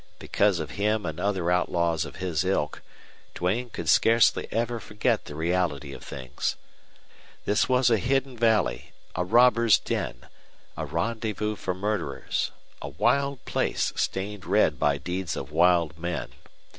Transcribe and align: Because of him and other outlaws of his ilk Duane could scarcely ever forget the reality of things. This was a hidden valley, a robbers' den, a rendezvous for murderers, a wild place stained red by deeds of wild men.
Because 0.17 0.57
of 0.59 0.71
him 0.81 1.05
and 1.05 1.19
other 1.19 1.51
outlaws 1.51 2.05
of 2.05 2.15
his 2.15 2.43
ilk 2.43 2.81
Duane 3.35 3.69
could 3.69 3.87
scarcely 3.87 4.47
ever 4.51 4.79
forget 4.79 5.25
the 5.25 5.35
reality 5.35 5.93
of 5.93 6.03
things. 6.03 6.55
This 7.45 7.69
was 7.69 7.91
a 7.91 7.99
hidden 7.99 8.35
valley, 8.35 8.93
a 9.15 9.23
robbers' 9.23 9.77
den, 9.77 10.25
a 10.75 10.87
rendezvous 10.87 11.55
for 11.55 11.75
murderers, 11.75 12.49
a 12.81 12.89
wild 12.89 13.45
place 13.45 13.93
stained 13.95 14.43
red 14.43 14.79
by 14.79 14.97
deeds 14.97 15.35
of 15.35 15.51
wild 15.51 15.95
men. 15.99 16.31